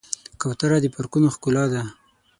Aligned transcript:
کوتره 0.41 0.77
د 0.81 0.85
پارکونو 0.95 1.27
ښکلا 1.35 1.65
ده. 1.73 1.81